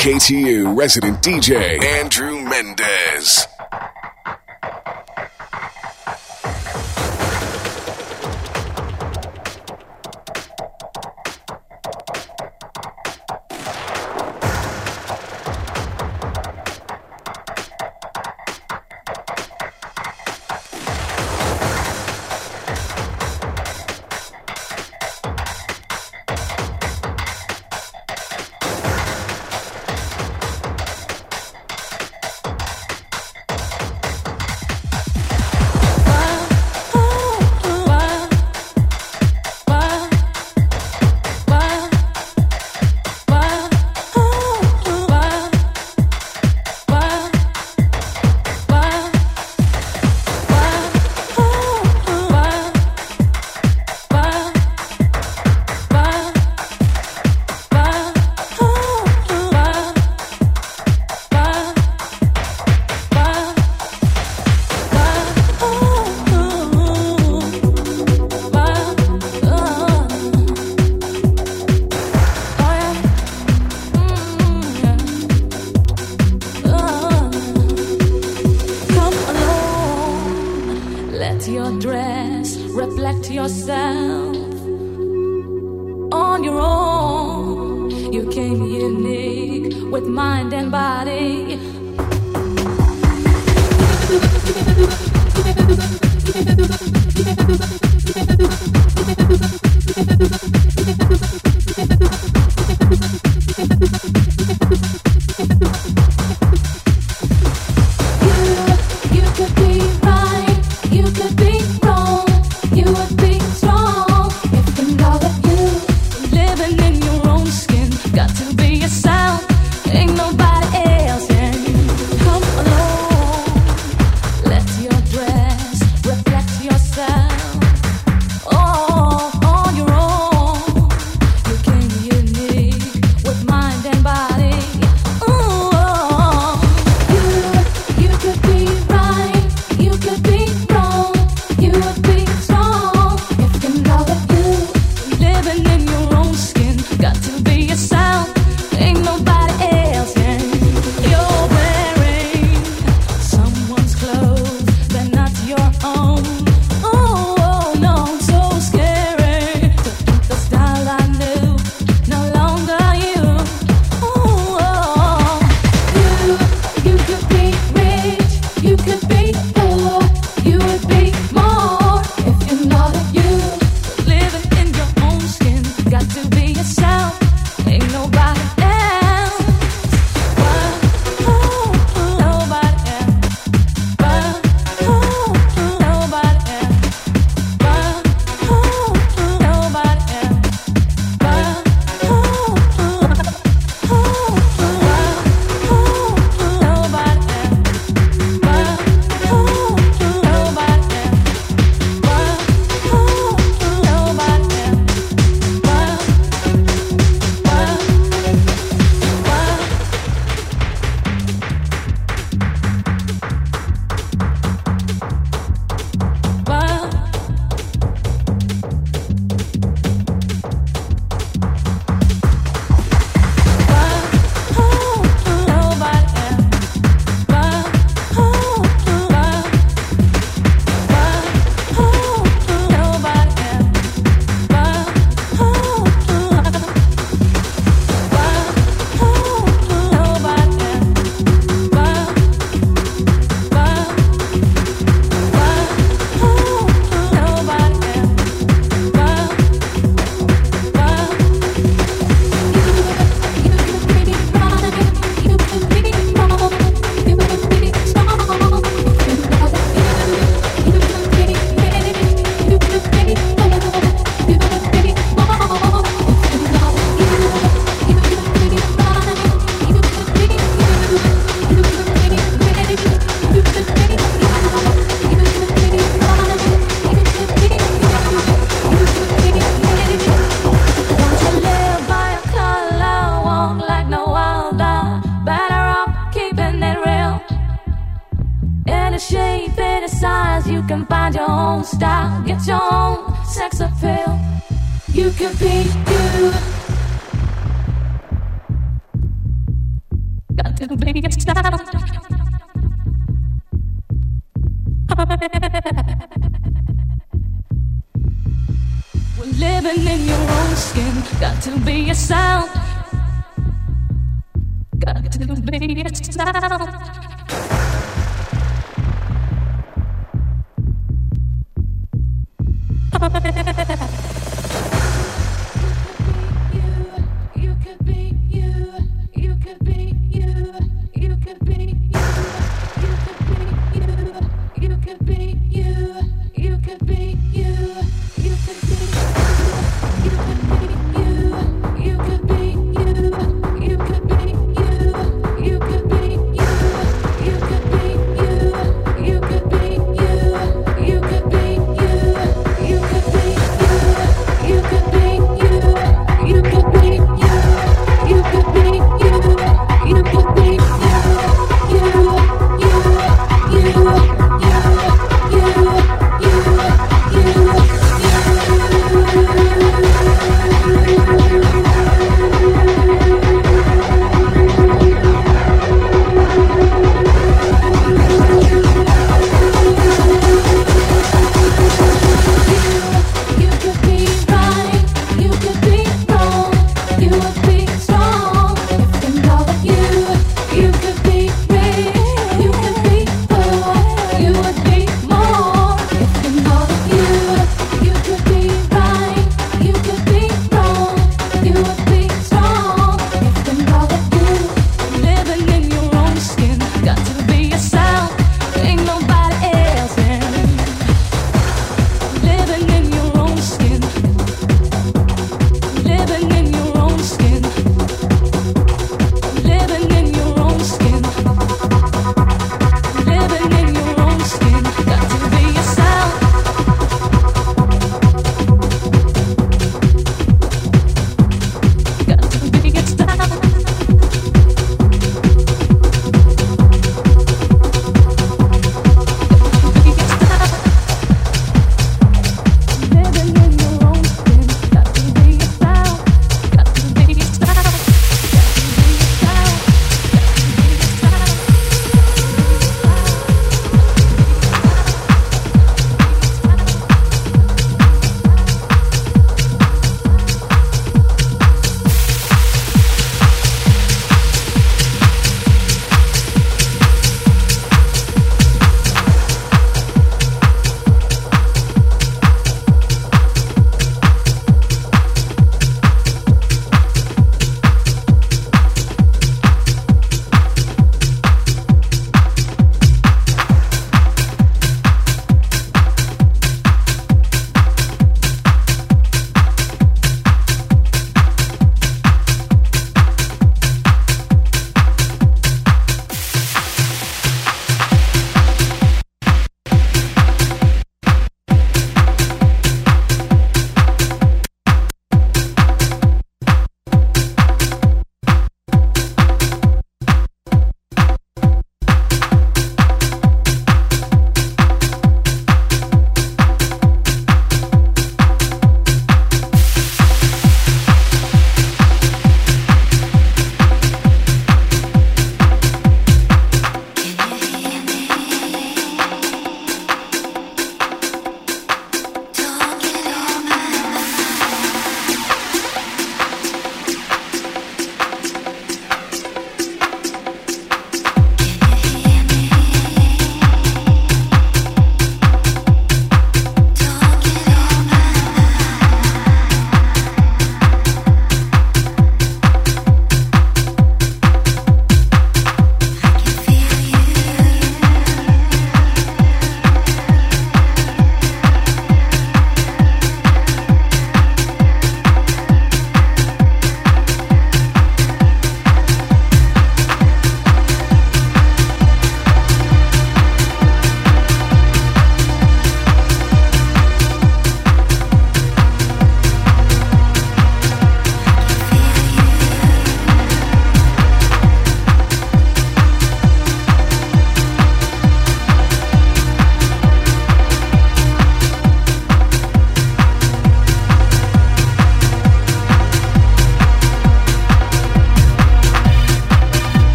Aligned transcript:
KTU 0.00 0.74
resident 0.74 1.20
DJ 1.20 1.84
Andrew 1.84 2.40
Mendez. 2.48 3.49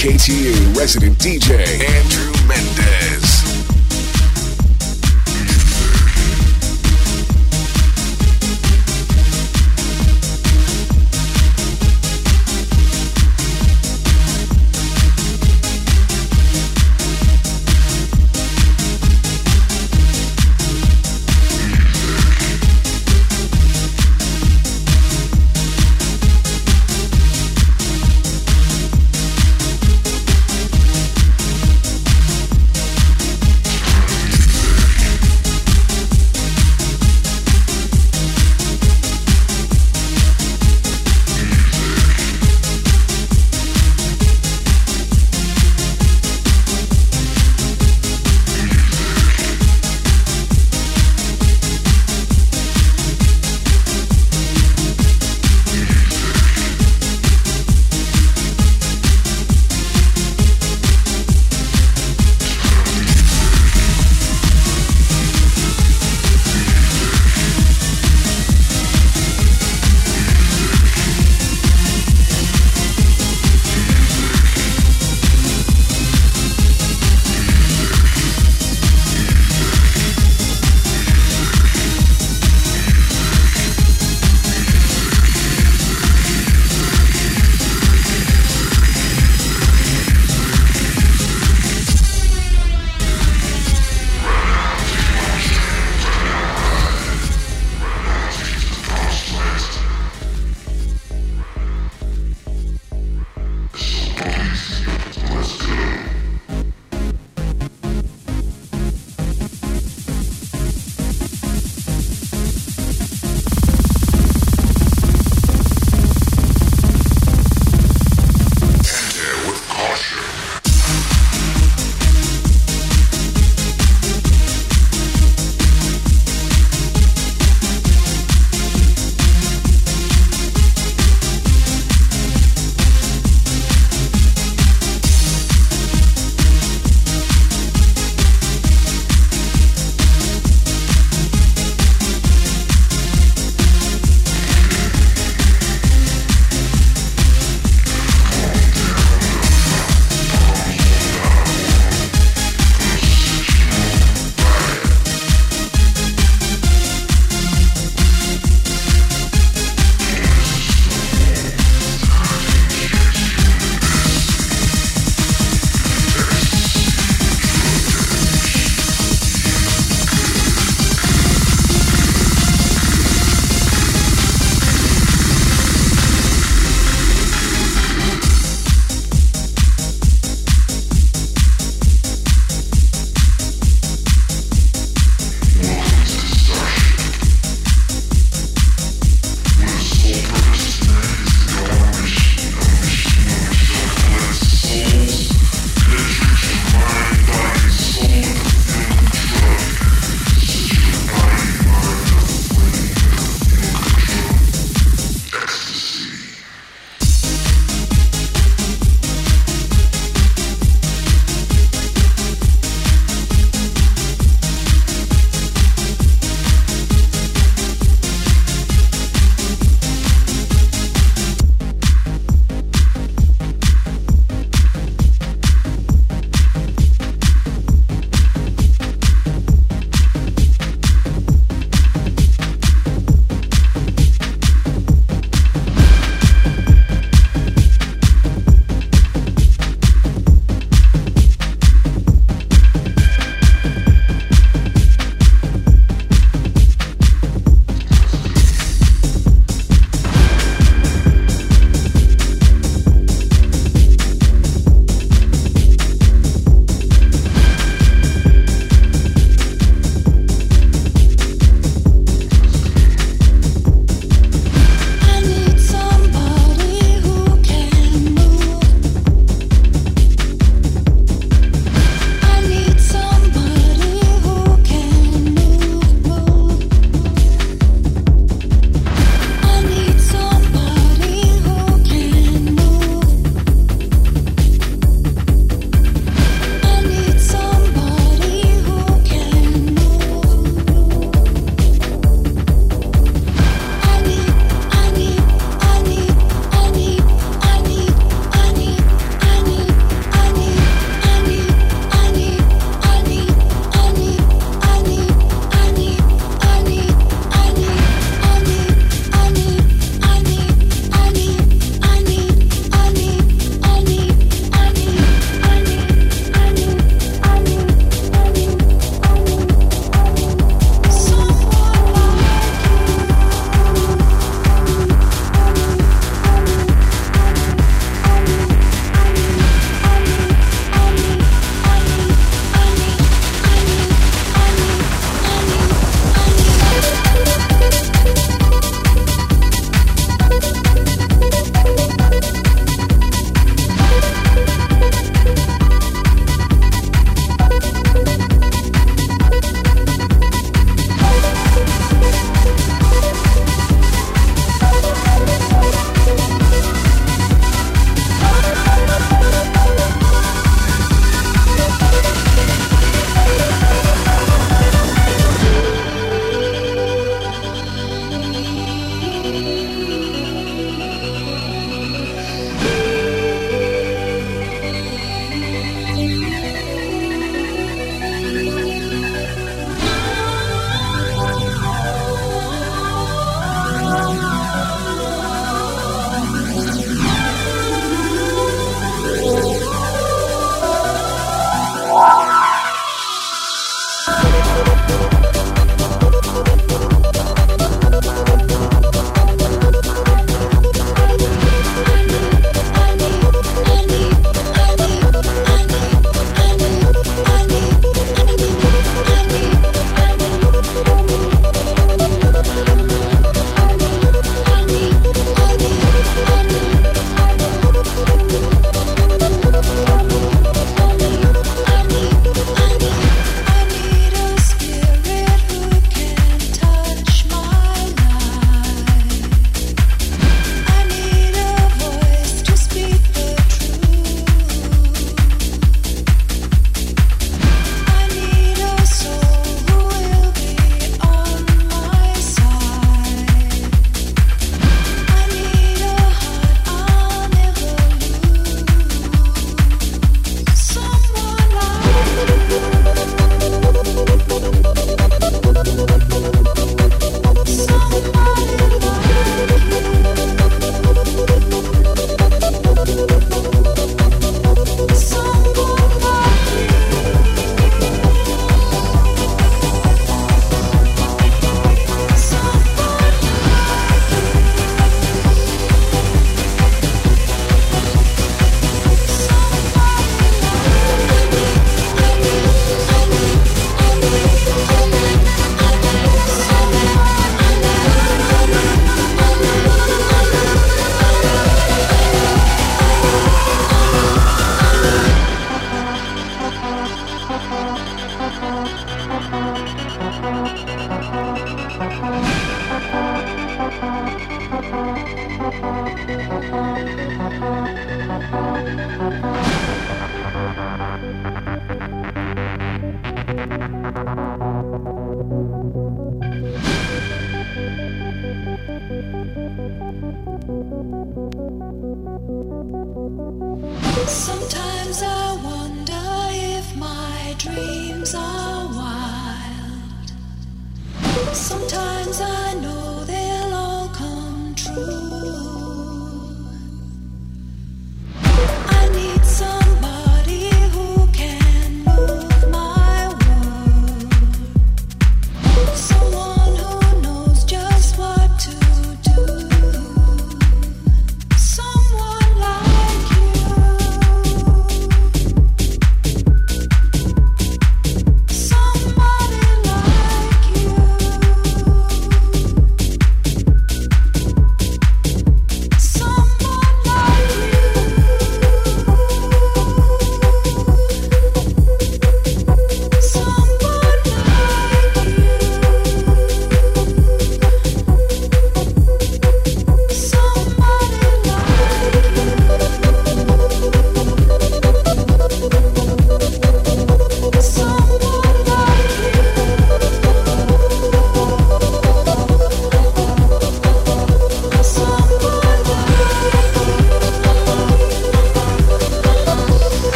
KTU 0.00 0.74
resident 0.74 1.18
DJ 1.18 1.60
Andrew 1.84 2.32
Mendez. 2.48 2.99